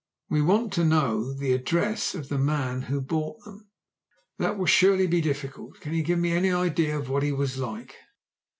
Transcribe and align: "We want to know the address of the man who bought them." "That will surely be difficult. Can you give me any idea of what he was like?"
"We 0.31 0.41
want 0.41 0.73
to 0.73 0.83
know 0.83 1.31
the 1.31 1.53
address 1.53 2.15
of 2.15 2.27
the 2.27 2.39
man 2.39 2.81
who 2.89 3.01
bought 3.01 3.43
them." 3.45 3.69
"That 4.39 4.57
will 4.57 4.65
surely 4.65 5.05
be 5.05 5.21
difficult. 5.21 5.79
Can 5.79 5.93
you 5.93 6.01
give 6.01 6.17
me 6.17 6.31
any 6.31 6.51
idea 6.51 6.97
of 6.97 7.07
what 7.07 7.21
he 7.21 7.31
was 7.31 7.59
like?" 7.59 7.97